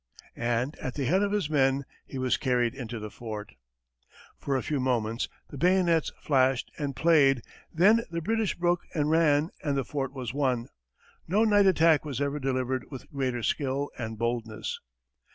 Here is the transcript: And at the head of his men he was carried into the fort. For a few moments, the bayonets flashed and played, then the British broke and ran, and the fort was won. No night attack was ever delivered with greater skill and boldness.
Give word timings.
And 0.35 0.75
at 0.79 0.95
the 0.95 1.05
head 1.05 1.21
of 1.21 1.31
his 1.31 1.47
men 1.47 1.85
he 2.07 2.17
was 2.17 2.35
carried 2.35 2.73
into 2.73 2.97
the 2.97 3.11
fort. 3.11 3.53
For 4.39 4.55
a 4.55 4.63
few 4.63 4.79
moments, 4.79 5.29
the 5.51 5.59
bayonets 5.59 6.11
flashed 6.19 6.71
and 6.79 6.95
played, 6.95 7.43
then 7.71 8.01
the 8.09 8.19
British 8.19 8.55
broke 8.55 8.81
and 8.95 9.11
ran, 9.11 9.51
and 9.63 9.77
the 9.77 9.85
fort 9.85 10.11
was 10.11 10.33
won. 10.33 10.69
No 11.27 11.43
night 11.43 11.67
attack 11.67 12.03
was 12.03 12.19
ever 12.19 12.39
delivered 12.39 12.89
with 12.89 13.11
greater 13.11 13.43
skill 13.43 13.91
and 13.95 14.17
boldness. 14.17 14.79